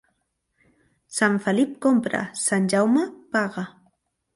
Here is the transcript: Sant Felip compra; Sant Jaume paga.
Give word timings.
Sant 1.19 1.37
Felip 1.45 1.77
compra; 1.89 2.25
Sant 2.49 2.69
Jaume 2.75 3.09
paga. 3.39 3.73